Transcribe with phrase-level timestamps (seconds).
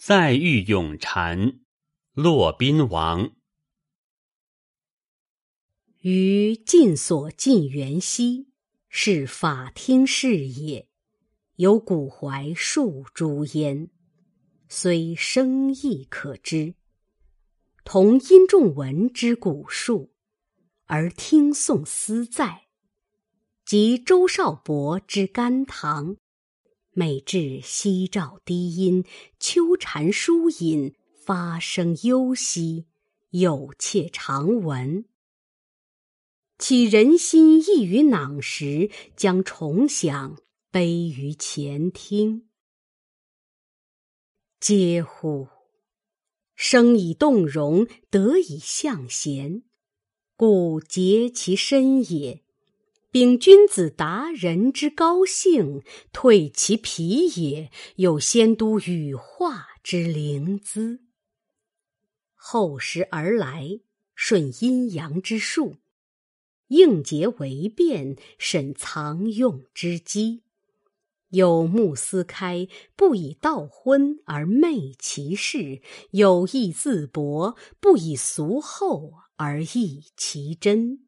[0.00, 1.58] 再遇永禅，
[2.12, 3.32] 骆宾王。
[6.02, 8.46] 于晋所晋元熙，
[8.88, 10.88] 是法听事也，
[11.56, 13.90] 有古槐数诸焉，
[14.68, 16.76] 虽生亦可知。
[17.82, 20.12] 同殷仲文之古树，
[20.84, 22.68] 而听诵思在，
[23.64, 26.16] 及周少伯之甘棠，
[26.98, 29.04] 每至夕照低阴，
[29.38, 32.86] 秋蝉疏隐，发声幽兮，
[33.30, 35.04] 有妾常闻。
[36.58, 40.38] 岂人心异于囊时，将重响，
[40.72, 42.48] 悲于前听。
[44.58, 45.46] 嗟乎！
[46.56, 49.62] 生以动容，德以向贤，
[50.34, 52.42] 故竭其身也。
[53.10, 61.00] 秉君子达人之高兴，退其皮也，有先都羽化之灵姿。
[62.34, 63.80] 后时而来，
[64.14, 65.76] 顺阴阳之术，
[66.66, 70.42] 应节为变，审藏用之机。
[71.30, 81.07] 有目思开，不以道昏而昧其事；有意自博，不以俗厚而异其真。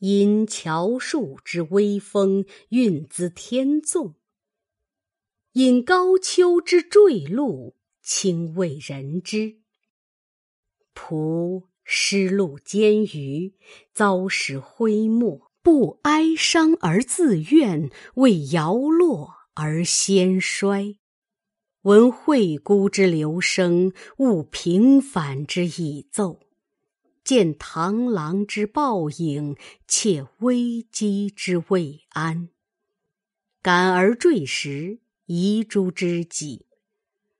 [0.00, 4.14] 因乔树之威风，运兹天纵；
[5.52, 9.56] 引高丘之坠露，轻为人知。
[10.94, 13.54] 仆失路艰余，
[13.92, 15.42] 遭时灰没。
[15.62, 20.96] 不哀伤而自怨，为摇落而先衰。
[21.82, 26.45] 闻惠姑之流声，悟平凡之已奏。
[27.26, 29.56] 见螳螂之报影，
[29.88, 32.50] 且危机之未安。
[33.60, 36.66] 感而坠石，遗诸知己。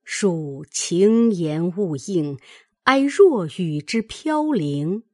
[0.02, 2.36] 数晴言勿应，
[2.82, 5.04] 哀若雨之飘零。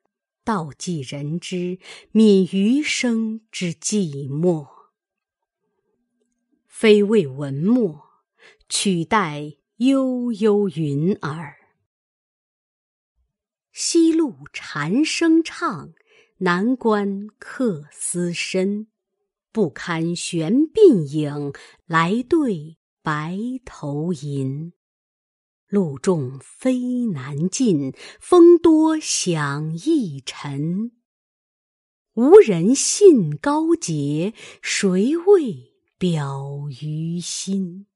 [0.42, 1.79] 道济人之，
[2.13, 4.67] 悯余生之寂寞。
[6.67, 8.05] 非为文墨，
[8.70, 11.58] 取代悠悠云耳。
[13.74, 15.95] 西路蝉声唱，
[16.39, 18.87] 南关客思深。
[19.51, 21.53] 不堪悬鬓影，
[21.87, 24.75] 来对白头吟。
[25.67, 30.93] 路重飞难进，风多响易沉。
[32.15, 37.89] 无人信高洁，谁为表于心？